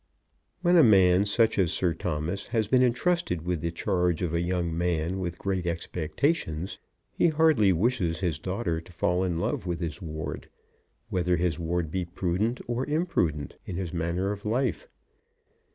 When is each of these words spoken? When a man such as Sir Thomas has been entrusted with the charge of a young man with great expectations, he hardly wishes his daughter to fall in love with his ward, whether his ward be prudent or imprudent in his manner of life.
When 0.63 0.77
a 0.77 0.83
man 0.83 1.25
such 1.27 1.59
as 1.59 1.71
Sir 1.71 1.93
Thomas 1.93 2.47
has 2.47 2.67
been 2.67 2.81
entrusted 2.81 3.43
with 3.45 3.61
the 3.61 3.69
charge 3.69 4.23
of 4.23 4.33
a 4.33 4.41
young 4.41 4.75
man 4.75 5.19
with 5.19 5.37
great 5.37 5.67
expectations, 5.67 6.79
he 7.11 7.27
hardly 7.27 7.71
wishes 7.71 8.19
his 8.19 8.39
daughter 8.39 8.81
to 8.81 8.91
fall 8.91 9.23
in 9.23 9.37
love 9.37 9.67
with 9.67 9.79
his 9.79 10.01
ward, 10.01 10.49
whether 11.09 11.35
his 11.37 11.59
ward 11.59 11.91
be 11.91 12.03
prudent 12.03 12.61
or 12.65 12.83
imprudent 12.87 13.57
in 13.67 13.75
his 13.75 13.93
manner 13.93 14.31
of 14.31 14.43
life. 14.43 14.87